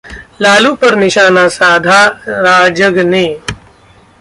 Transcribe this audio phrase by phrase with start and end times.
[0.41, 3.25] लालू पर निशाना साधा राजग ने